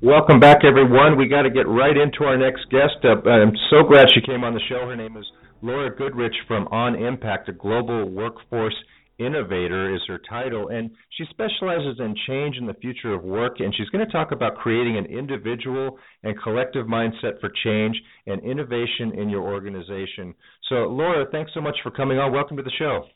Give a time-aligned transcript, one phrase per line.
[0.00, 1.18] Welcome back, everyone.
[1.18, 3.02] We got to get right into our next guest.
[3.02, 4.86] Uh, I'm so glad she came on the show.
[4.86, 5.26] Her name is
[5.60, 8.76] Laura Goodrich from On Impact, a global workforce
[9.18, 13.56] innovator is her title, and she specializes in change in the future of work.
[13.58, 17.96] And she's going to talk about creating an individual and collective mindset for change
[18.26, 20.34] and innovation in your organization.
[20.68, 22.32] So, Laura, thanks so much for coming on.
[22.32, 23.06] Welcome to the show.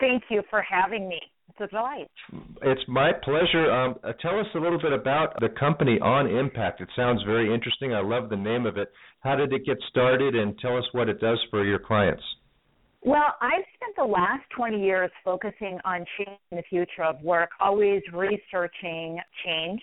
[0.00, 1.20] Thank you for having me.
[1.60, 2.10] It's delight.
[2.62, 3.70] It's my pleasure.
[3.70, 6.80] Um, uh, tell us a little bit about the company On Impact.
[6.80, 7.94] It sounds very interesting.
[7.94, 8.90] I love the name of it.
[9.20, 12.22] How did it get started, and tell us what it does for your clients?
[13.02, 18.02] Well, I've spent the last 20 years focusing on changing the future of work, always
[18.12, 19.80] researching change.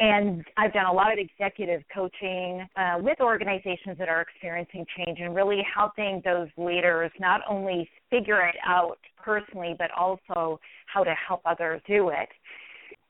[0.00, 5.18] And I've done a lot of executive coaching uh, with organizations that are experiencing change
[5.20, 11.14] and really helping those leaders not only figure it out personally, but also how to
[11.14, 12.28] help others do it.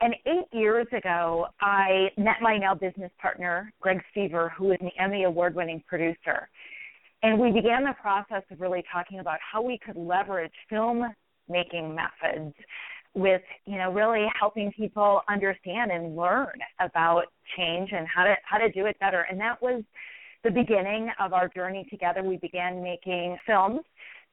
[0.00, 4.90] And eight years ago, I met my now business partner, Greg Seaver, who is an
[4.98, 6.48] Emmy award winning producer.
[7.22, 11.04] And we began the process of really talking about how we could leverage film
[11.48, 12.54] making methods
[13.14, 17.24] with, you know, really helping people understand and learn about
[17.56, 19.26] change and how to how to do it better.
[19.30, 19.84] And that was
[20.42, 22.22] the beginning of our journey together.
[22.22, 23.82] We began making films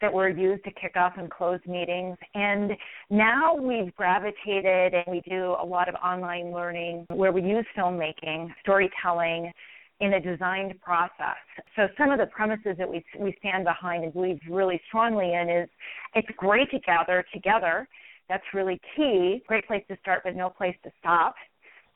[0.02, 2.18] that were used to kick off and close meetings.
[2.34, 2.72] And
[3.10, 8.54] now we've gravitated and we do a lot of online learning where we use filmmaking,
[8.62, 9.52] storytelling
[10.00, 11.36] in a designed process.
[11.76, 15.50] So some of the premises that we we stand behind and believe really strongly in
[15.50, 15.70] is
[16.16, 17.88] it's great to gather together.
[18.30, 19.44] That's really key.
[19.48, 21.36] Great place to start, but no place to stop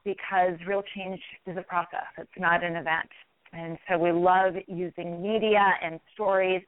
[0.04, 2.08] because real change is a process.
[2.18, 3.10] It's not an event.
[3.54, 6.62] And so we love using media and stories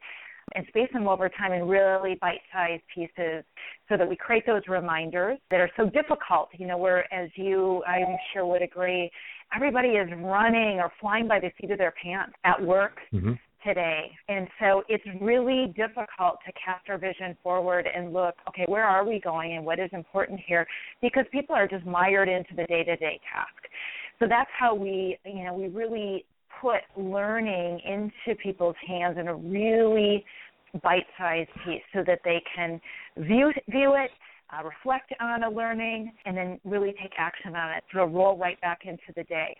[0.53, 3.43] and space them over time in really bite-sized pieces
[3.89, 6.49] so that we create those reminders that are so difficult.
[6.57, 9.09] You know, where as you, I'm sure would agree,
[9.55, 12.97] everybody is running or flying by the seat of their pants at work.
[13.13, 13.33] Mm-hmm.
[13.65, 14.11] Today.
[14.29, 19.03] And so it's really difficult to cast our vision forward and look, okay, where are
[19.03, 20.67] we going and what is important here?
[21.01, 23.67] Because people are just mired into the day to day task.
[24.19, 26.25] So that's how we, you know, we really
[26.61, 30.23] put learning into people's hands in a really
[30.83, 32.79] bite-sized piece so that they can
[33.17, 34.11] view view it,
[34.51, 37.83] uh, reflect on a learning, and then really take action on it.
[37.93, 39.55] So roll right back into the day.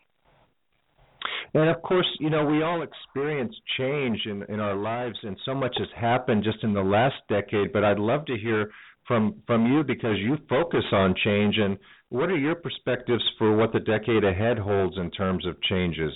[1.54, 5.56] And of course, you know, we all experience change in, in our lives, and so
[5.56, 7.72] much has happened just in the last decade.
[7.72, 8.72] But I'd love to hear
[9.08, 11.58] from from you because you focus on change.
[11.58, 11.78] And
[12.10, 16.14] what are your perspectives for what the decade ahead holds in terms of changes?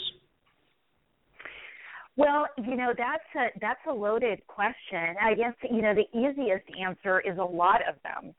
[2.19, 5.15] Well, you know that's a that's a loaded question.
[5.21, 8.35] I guess you know the easiest answer is a lot of them.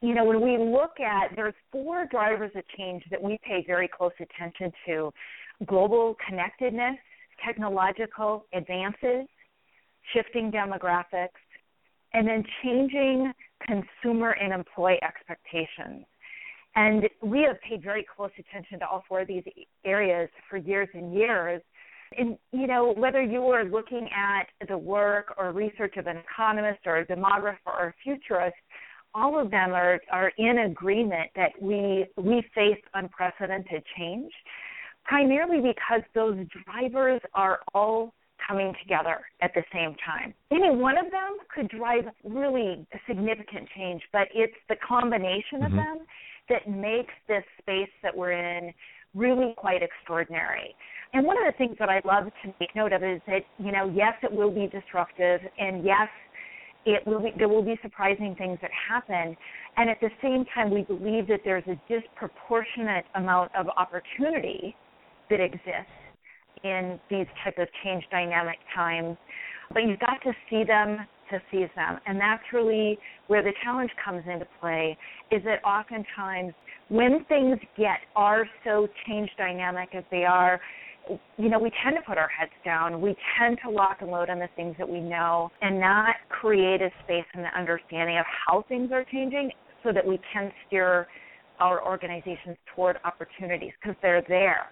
[0.00, 3.86] You know, when we look at there's four drivers of change that we pay very
[3.86, 5.12] close attention to:
[5.64, 6.96] global connectedness,
[7.46, 9.28] technological advances,
[10.12, 11.38] shifting demographics,
[12.12, 13.32] and then changing
[13.64, 16.04] consumer and employee expectations.
[16.74, 19.44] And we have paid very close attention to all four of these
[19.84, 21.62] areas for years and years
[22.18, 26.80] and you know, whether you are looking at the work or research of an economist
[26.86, 28.56] or a demographer or a futurist,
[29.14, 34.32] all of them are, are in agreement that we we face unprecedented change,
[35.04, 38.12] primarily because those drivers are all
[38.46, 40.32] coming together at the same time.
[40.50, 45.64] Any one of them could drive really significant change, but it's the combination mm-hmm.
[45.64, 45.98] of them
[46.48, 48.72] that makes this space that we're in
[49.14, 50.74] really quite extraordinary.
[51.12, 53.72] And one of the things that I love to make note of is that, you
[53.72, 56.08] know, yes, it will be disruptive, and yes,
[56.86, 59.36] it will be, there will be surprising things that happen.
[59.76, 64.74] And at the same time, we believe that there's a disproportionate amount of opportunity
[65.30, 65.90] that exists
[66.64, 69.16] in these type of change dynamic times.
[69.72, 70.98] But you've got to see them
[71.30, 71.98] to seize them.
[72.06, 72.98] And that's really
[73.28, 74.96] where the challenge comes into play
[75.30, 76.52] is that oftentimes
[76.88, 80.60] when things get are so change dynamic as they are,
[81.36, 83.00] you know, we tend to put our heads down.
[83.00, 86.82] We tend to lock and load on the things that we know and not create
[86.82, 89.50] a space and the understanding of how things are changing
[89.82, 91.06] so that we can steer
[91.58, 94.68] our organizations toward opportunities because they're there.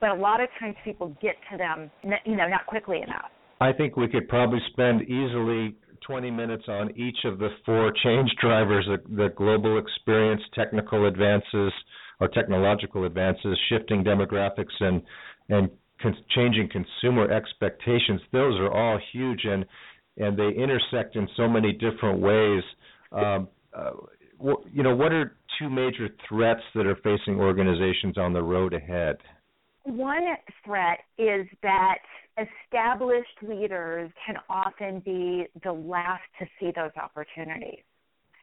[0.00, 1.90] But a lot of times people get to them,
[2.24, 3.30] you know, not quickly enough.
[3.60, 5.76] I think we could probably spend easily
[6.06, 11.72] 20 minutes on each of the four change drivers the, the global experience, technical advances,
[12.20, 15.02] or technological advances, shifting demographics, and,
[15.48, 15.70] and
[16.00, 18.20] con- changing consumer expectations.
[18.32, 19.64] Those are all huge, and,
[20.16, 22.62] and they intersect in so many different ways.
[23.12, 23.90] Um, uh,
[24.72, 29.16] you know, what are two major threats that are facing organizations on the road ahead?
[29.84, 30.24] One
[30.64, 31.98] threat is that
[32.38, 37.82] established leaders can often be the last to see those opportunities.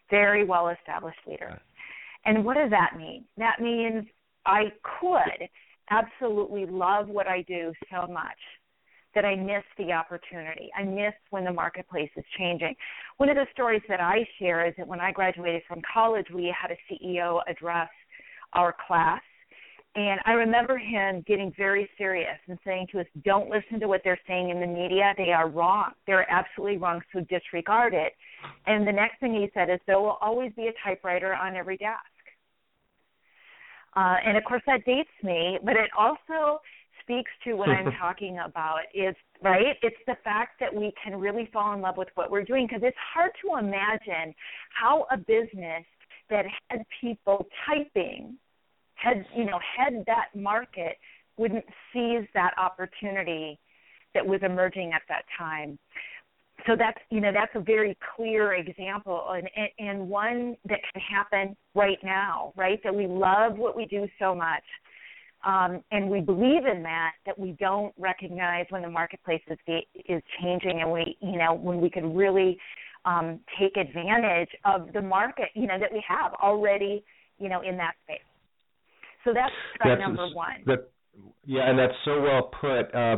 [0.09, 1.59] Very well established leaders.
[2.25, 3.25] And what does that mean?
[3.37, 4.05] That means
[4.45, 4.65] I
[4.99, 5.49] could
[5.91, 8.37] absolutely love what I do so much
[9.13, 10.69] that I miss the opportunity.
[10.75, 12.75] I miss when the marketplace is changing.
[13.17, 16.53] One of the stories that I share is that when I graduated from college, we
[16.59, 17.89] had a CEO address
[18.53, 19.21] our class.
[19.95, 23.99] And I remember him getting very serious and saying to us, Don't listen to what
[24.05, 25.13] they're saying in the media.
[25.17, 25.91] They are wrong.
[26.07, 28.13] They're absolutely wrong, so disregard it.
[28.67, 31.75] And the next thing he said is, There will always be a typewriter on every
[31.75, 31.99] desk.
[33.95, 36.59] Uh, and of course, that dates me, but it also
[37.03, 38.79] speaks to what I'm talking about.
[38.93, 39.75] Is right?
[39.81, 42.83] It's the fact that we can really fall in love with what we're doing because
[42.83, 44.33] it's hard to imagine
[44.69, 45.83] how a business
[46.29, 48.37] that had people typing
[48.95, 50.97] had you know had that market
[51.37, 53.59] wouldn't seize that opportunity
[54.13, 55.77] that was emerging at that time
[56.67, 59.47] so that's you know that's a very clear example and
[59.79, 62.79] and one that can happen right now right?
[62.83, 64.63] That we love what we do so much
[65.45, 69.57] um, and we believe in that that we don't recognize when the marketplace is
[70.07, 72.57] is changing and we you know when we can really
[73.05, 77.03] um, take advantage of the market you know that we have already
[77.39, 78.19] you know in that space.
[79.23, 79.53] So that's,
[79.83, 80.63] that's number one.
[80.65, 80.89] that,
[81.45, 83.17] yeah and that's so well put uh,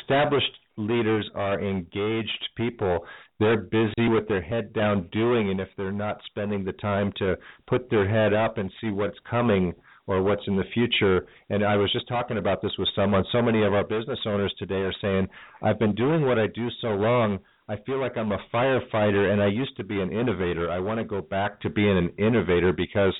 [0.00, 3.00] established leaders are engaged people
[3.40, 7.36] they're busy with their head down doing and if they're not spending the time to
[7.66, 9.72] put their head up and see what's coming
[10.08, 11.26] or what's in the future.
[11.50, 13.24] And I was just talking about this with someone.
[13.30, 15.28] So many of our business owners today are saying,
[15.62, 17.38] I've been doing what I do so long.
[17.68, 20.70] I feel like I'm a firefighter and I used to be an innovator.
[20.70, 23.14] I want to go back to being an innovator because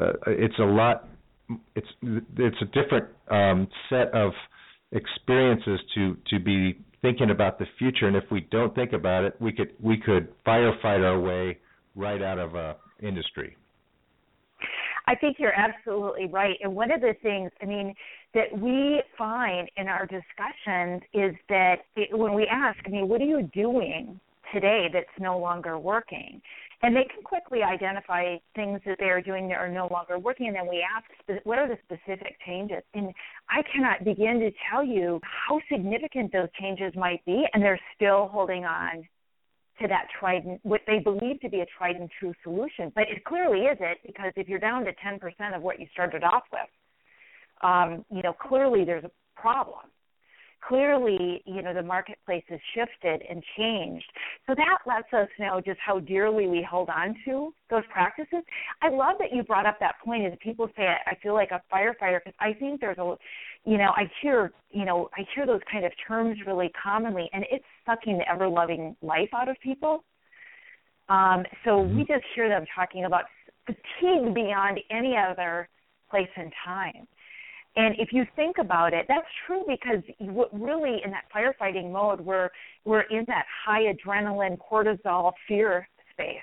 [0.00, 1.06] uh, it's a lot
[1.74, 1.88] it's
[2.36, 4.32] it's a different um, set of
[4.92, 9.34] experiences to to be thinking about the future and if we don't think about it
[9.40, 11.58] we could we could firefight our way
[11.96, 13.56] right out of a industry
[15.06, 16.56] I think you're absolutely right.
[16.62, 17.94] And one of the things, I mean,
[18.34, 23.20] that we find in our discussions is that it, when we ask, I mean, what
[23.20, 24.20] are you doing
[24.54, 26.40] today that's no longer working?
[26.82, 30.48] And they can quickly identify things that they are doing that are no longer working.
[30.48, 32.82] And then we ask, what are the specific changes?
[32.94, 33.12] And
[33.48, 37.44] I cannot begin to tell you how significant those changes might be.
[37.54, 39.06] And they're still holding on
[39.80, 42.90] to that tried what they believe to be a tried and true solution.
[42.94, 46.42] But it clearly isn't because if you're down to 10% of what you started off
[46.52, 46.62] with,
[47.62, 49.86] um, you know, clearly there's a problem
[50.72, 54.06] clearly, you know, the marketplace has shifted and changed.
[54.46, 58.42] So that lets us know just how dearly we hold on to those practices.
[58.80, 61.60] I love that you brought up that point Is people say, I feel like a
[61.70, 63.16] firefighter, because I think there's a,
[63.66, 67.44] you know, I hear, you know, I hear those kind of terms really commonly, and
[67.50, 70.04] it's sucking the ever loving life out of people.
[71.10, 71.98] Um, so mm-hmm.
[71.98, 73.24] we just hear them talking about
[73.66, 75.68] fatigue beyond any other
[76.10, 77.06] place and time.
[77.74, 80.02] And if you think about it, that's true because
[80.52, 82.50] really in that firefighting mode, we're
[82.84, 86.36] we're in that high adrenaline, cortisol, fear space.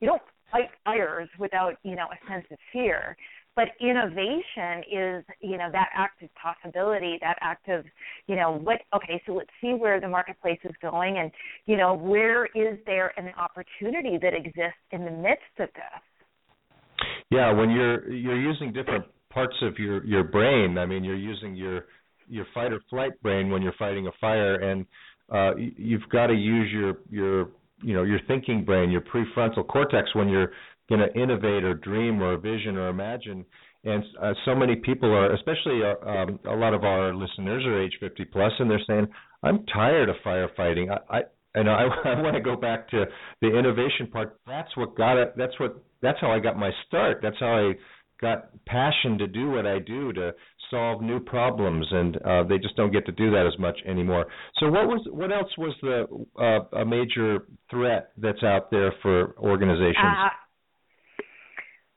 [0.00, 0.22] You don't
[0.52, 3.16] fight fires without you know a sense of fear.
[3.56, 7.84] But innovation is you know that active possibility, that active
[8.26, 8.82] you know what?
[8.94, 11.30] Okay, so let's see where the marketplace is going, and
[11.64, 17.06] you know where is there an opportunity that exists in the midst of this.
[17.30, 20.78] Yeah, when you're you're using different parts of your your brain.
[20.78, 21.86] I mean, you're using your
[22.28, 24.86] your fight or flight brain when you're fighting a fire, and
[25.32, 27.50] uh, you've got to use your your
[27.82, 30.52] you know your thinking brain, your prefrontal cortex when you're
[30.88, 33.44] going to innovate or dream or vision or imagine.
[33.84, 37.80] And uh, so many people are, especially uh, um, a lot of our listeners are
[37.80, 39.06] age 50 plus, and they're saying,
[39.42, 40.90] "I'm tired of firefighting.
[40.90, 41.20] I, I
[41.54, 43.04] and I, I want to go back to
[43.40, 44.38] the innovation part.
[44.46, 45.34] That's what got it.
[45.36, 45.82] That's what.
[46.00, 47.18] That's how I got my start.
[47.22, 47.72] That's how I
[48.20, 50.32] got passion to do what I do to
[50.70, 54.26] solve new problems, and uh, they just don't get to do that as much anymore.
[54.58, 56.06] So, what was what else was the
[56.38, 59.96] uh, a major threat that's out there for organizations?
[59.96, 60.28] Uh,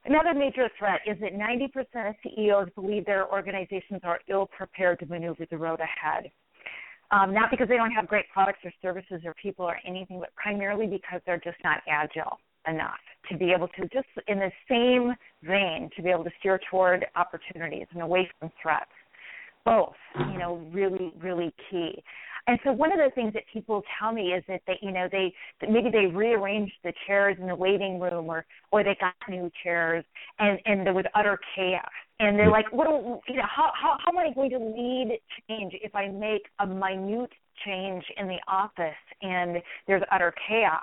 [0.04, 5.06] Another major threat is that 90% of CEOs believe their organizations are ill prepared to
[5.06, 6.32] maneuver the road ahead.
[7.12, 10.34] Um, not because they don't have great products or services or people or anything, but
[10.34, 13.00] primarily because they're just not agile enough
[13.30, 15.14] to be able to just in the same
[15.44, 18.90] vein to be able to steer toward opportunities and away from threats.
[19.64, 22.04] Both, you know, really, really key.
[22.48, 25.08] And so one of the things that people tell me is that they, you know,
[25.12, 29.14] they that maybe they rearranged the chairs in the waiting room, or or they got
[29.30, 30.04] new chairs,
[30.40, 31.84] and and there was utter chaos.
[32.20, 33.44] And they're like, what do you know?
[33.44, 37.32] How how how am I going to lead change if I make a minute
[37.64, 40.82] change in the office and there's utter chaos?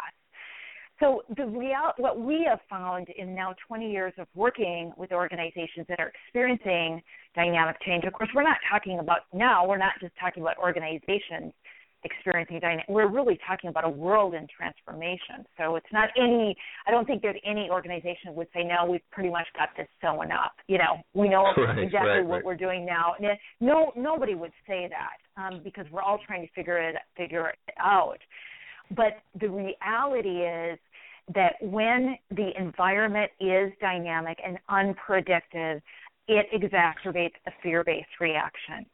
[1.01, 5.87] So the real, what we have found in now 20 years of working with organizations
[5.89, 7.03] that are experiencing
[7.35, 8.05] dynamic change.
[8.05, 9.67] Of course, we're not talking about now.
[9.67, 11.53] We're not just talking about organizations
[12.05, 12.87] experiencing dynamic.
[12.89, 15.45] We're really talking about a world in transformation.
[15.57, 16.57] So it's not any.
[16.87, 20.31] I don't think there's any organization would say, "No, we've pretty much got this sewn
[20.31, 22.45] up." You know, we know right, exactly right, what right.
[22.45, 23.15] we're doing now.
[23.61, 27.59] No, nobody would say that um, because we're all trying to figure it figure it
[27.81, 28.19] out.
[28.91, 30.79] But the reality is
[31.35, 35.81] that when the environment is dynamic and unpredictable,
[36.29, 38.85] it exacerbates a fear-based reaction.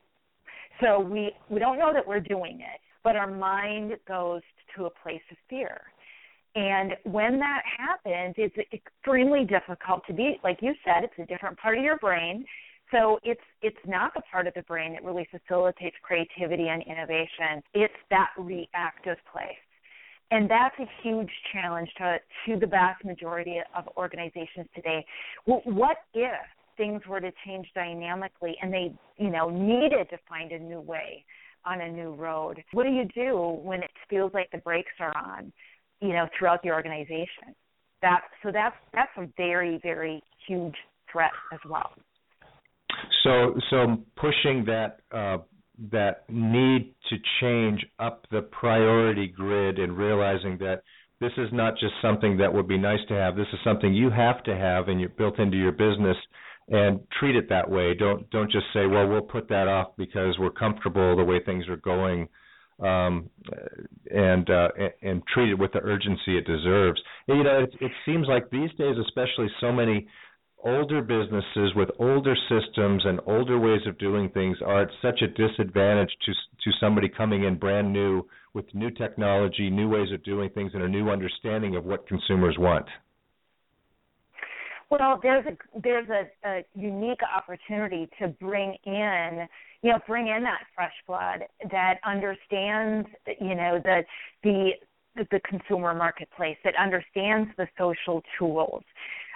[0.80, 4.42] So we we don't know that we're doing it, but our mind goes
[4.76, 5.80] to a place of fear.
[6.56, 11.58] And when that happens, it's extremely difficult to be like you said, it's a different
[11.58, 12.44] part of your brain.
[12.92, 17.62] So it's it's not the part of the brain that really facilitates creativity and innovation.
[17.72, 19.63] It's that reactive place
[20.34, 25.06] and that's a huge challenge to to the vast majority of organizations today.
[25.44, 26.32] What if
[26.76, 31.24] things were to change dynamically and they, you know, needed to find a new way
[31.64, 32.62] on a new road?
[32.72, 35.52] What do you do when it feels like the brakes are on,
[36.00, 37.54] you know, throughout the organization?
[38.02, 40.74] That so that's that's a very very huge
[41.12, 41.92] threat as well.
[43.22, 45.38] So so pushing that uh,
[45.90, 50.82] that need to change up the priority grid and realizing that
[51.20, 53.36] this is not just something that would be nice to have.
[53.36, 56.16] This is something you have to have and you're built into your business
[56.68, 57.94] and treat it that way.
[57.94, 61.68] Don't don't just say, well, we'll put that off because we're comfortable the way things
[61.68, 62.28] are going,
[62.80, 63.28] um,
[64.10, 64.68] and uh,
[65.02, 67.00] and treat it with the urgency it deserves.
[67.28, 70.06] And, you know, it, it seems like these days, especially, so many
[70.64, 75.28] older businesses with older systems and older ways of doing things are at such a
[75.28, 80.48] disadvantage to to somebody coming in brand new with new technology, new ways of doing
[80.50, 82.86] things, and a new understanding of what consumers want.
[84.90, 89.46] Well, there's a there's a, a unique opportunity to bring in,
[89.82, 91.40] you know, bring in that fresh blood
[91.70, 93.08] that understands,
[93.40, 94.02] you know, the
[94.42, 94.70] the
[95.16, 98.82] the consumer marketplace that understands the social tools.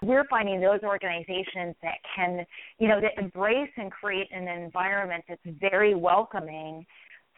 [0.03, 2.47] We're finding those organizations that can,
[2.79, 6.87] you know, that embrace and create an environment that's very welcoming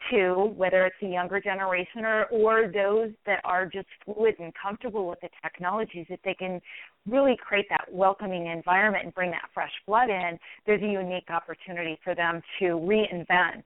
[0.09, 5.07] to whether it's the younger generation or or those that are just fluid and comfortable
[5.07, 6.59] with the technologies that they can
[7.07, 11.99] really create that welcoming environment and bring that fresh blood in there's a unique opportunity
[12.03, 13.63] for them to reinvent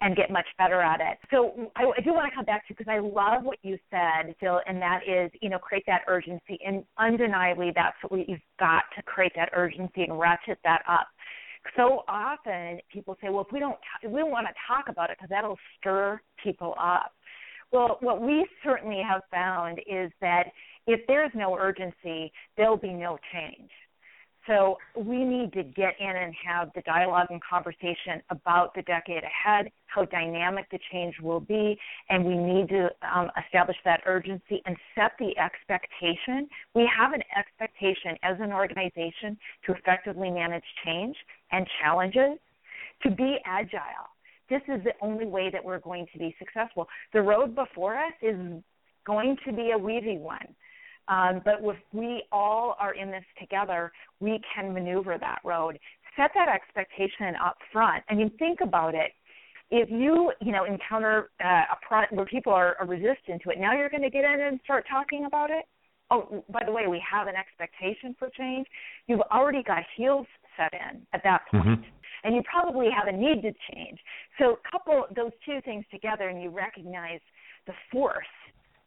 [0.00, 1.18] and get much better at it.
[1.30, 4.34] So I, I do want to come back to because I love what you said,
[4.40, 6.58] Bill, and that is, you know, create that urgency.
[6.64, 11.06] And undeniably, that's what you've got to create that urgency and ratchet that up.
[11.76, 15.16] So often people say, well, if we don't, we don't want to talk about it
[15.18, 17.12] because that'll stir people up.
[17.72, 20.44] Well, what we certainly have found is that
[20.86, 23.70] if there's no urgency, there'll be no change.
[24.46, 29.22] So we need to get in and have the dialogue and conversation about the decade
[29.24, 31.76] ahead, how dynamic the change will be,
[32.08, 36.48] and we need to um, establish that urgency and set the expectation.
[36.74, 39.36] We have an expectation as an organization
[39.66, 41.16] to effectively manage change
[41.50, 42.38] and challenges,
[43.02, 43.80] to be agile.
[44.48, 46.86] This is the only way that we're going to be successful.
[47.12, 48.36] The road before us is
[49.04, 50.46] going to be a weavy one.
[51.08, 55.78] Um, but if we all are in this together, we can maneuver that road.
[56.16, 58.02] Set that expectation up front.
[58.08, 59.12] I mean, think about it.
[59.70, 63.58] If you, you know, encounter uh, a product where people are, are resistant to it,
[63.58, 65.64] now you're going to get in and start talking about it.
[66.10, 68.66] Oh, by the way, we have an expectation for change.
[69.08, 71.64] You've already got heels set in at that point.
[71.64, 71.82] Mm-hmm.
[72.24, 73.98] And you probably have a need to change.
[74.38, 77.20] So couple those two things together and you recognize
[77.66, 78.24] the force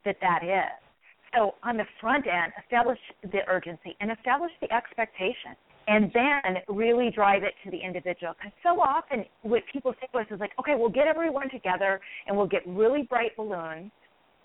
[0.05, 0.88] that that is.
[1.35, 5.55] So on the front end, establish the urgency and establish the expectation.
[5.87, 8.33] And then really drive it to the individual.
[8.37, 11.99] Because so often what people say to us is like, okay, we'll get everyone together
[12.27, 13.91] and we'll get really bright balloons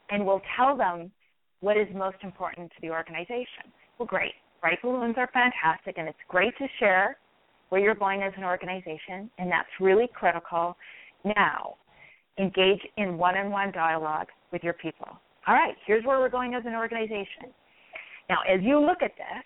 [0.08, 1.10] and we'll tell them
[1.60, 3.72] what is most important to the organization.
[3.98, 4.32] Well, great.
[4.64, 7.18] bright balloons are fantastic, and it's great to share
[7.68, 10.74] where you're going as an organization, and that's really critical.
[11.24, 11.74] Now,
[12.38, 15.08] engage in one on one dialogue with your people.
[15.46, 17.52] All right, here's where we're going as an organization.
[18.28, 19.44] Now, as you look at this,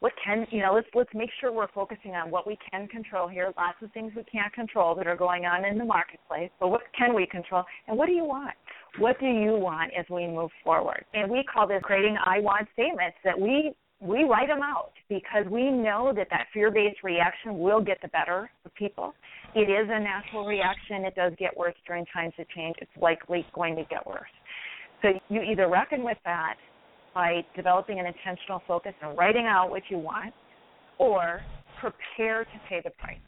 [0.00, 3.28] what can you know let's let's make sure we're focusing on what we can control
[3.28, 6.68] here lots of things we can't control that are going on in the marketplace but
[6.68, 8.54] what can we control and what do you want
[8.98, 12.66] what do you want as we move forward and we call this creating i want
[12.72, 17.82] statements that we we write them out because we know that that fear-based reaction will
[17.82, 19.12] get the better of people.
[19.54, 21.04] It is a natural reaction.
[21.04, 22.76] It does get worse during times of change.
[22.80, 24.30] It's likely going to get worse.
[25.02, 26.56] So you either reckon with that
[27.14, 30.32] by developing an intentional focus and writing out what you want,
[30.98, 31.40] or
[31.80, 33.18] prepare to pay the price.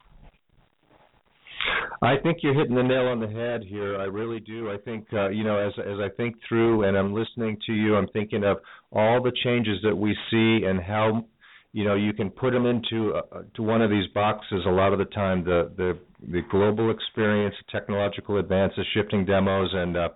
[2.03, 3.99] I think you're hitting the nail on the head here.
[3.99, 4.71] I really do.
[4.71, 7.97] I think uh, you know, as as I think through and I'm listening to you,
[7.97, 8.59] I'm thinking of
[8.91, 11.25] all the changes that we see and how
[11.73, 14.65] you know you can put them into uh, to one of these boxes.
[14.67, 15.99] A lot of the time, the the
[16.33, 20.09] the global experience, technological advances, shifting demos, and uh,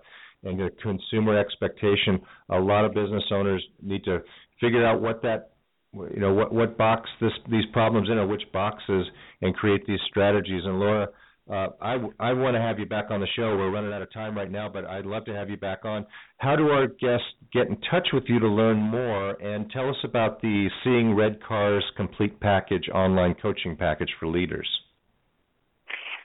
[0.47, 2.19] and the consumer expectation.
[2.49, 4.19] A lot of business owners need to
[4.59, 5.51] figure out what that
[5.93, 9.05] you know what what box this these problems in or which boxes
[9.41, 10.63] and create these strategies.
[10.65, 11.07] And Laura
[11.49, 13.55] uh, I, I want to have you back on the show.
[13.55, 16.05] We're running out of time right now, but I'd love to have you back on.
[16.39, 19.31] How do our guests get in touch with you to learn more?
[19.41, 24.67] And tell us about the Seeing Red Cars Complete Package online coaching package for leaders.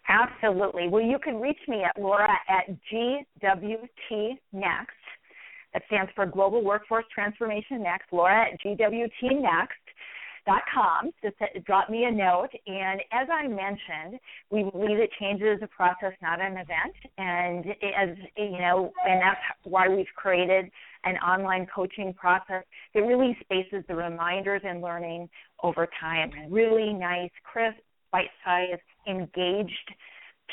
[0.08, 0.88] Absolutely.
[0.88, 4.92] Well, you can reach me at Laura at GWT Next.
[5.72, 8.12] That stands for Global Workforce Transformation Next.
[8.12, 9.78] Laura at GWT Next
[10.44, 11.10] dot com.
[11.22, 12.48] Just drop me a note.
[12.66, 16.94] And as I mentioned, we believe that change is a process, not an event.
[17.16, 17.66] And
[17.96, 20.70] as you know, and that's why we've created
[21.04, 25.28] an online coaching process that really spaces the reminders and learning
[25.62, 26.32] over time.
[26.50, 27.78] Really nice, crisp,
[28.12, 29.90] bite-sized, engaged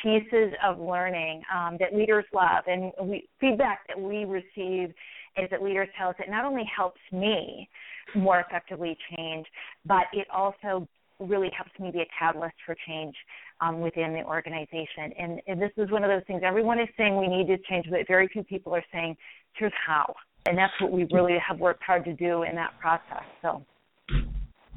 [0.01, 2.63] pieces of learning um, that leaders love.
[2.67, 4.93] And we, feedback that we receive
[5.38, 7.69] is that leaders tell us it not only helps me
[8.15, 9.45] more effectively change,
[9.86, 10.88] but it also
[11.19, 13.15] really helps me be a catalyst for change
[13.62, 15.12] um, within the organization.
[15.19, 17.88] And, and this is one of those things everyone is saying we need to change,
[17.89, 19.17] but very few people are saying,
[19.53, 20.15] here's how.
[20.45, 23.23] And that's what we really have worked hard to do in that process.
[23.41, 23.65] So.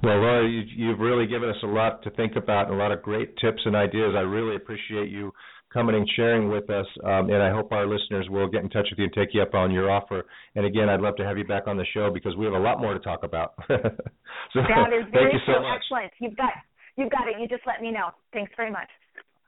[0.02, 2.90] Well, Laura, you, you've really given us a lot to think about and a lot
[2.90, 4.14] of great tips and ideas.
[4.16, 5.32] I really appreciate you
[5.72, 6.86] coming and sharing with us.
[7.04, 9.42] Um, and I hope our listeners will get in touch with you and take you
[9.42, 10.24] up on your offer.
[10.54, 12.58] And again, I'd love to have you back on the show because we have a
[12.58, 13.54] lot more to talk about.
[13.68, 15.62] so, that is very thank you so true.
[15.62, 15.80] Much.
[15.80, 16.12] Excellent.
[16.20, 16.52] You've got
[16.96, 17.40] you've got it.
[17.40, 18.10] You just let me know.
[18.32, 18.88] Thanks very much.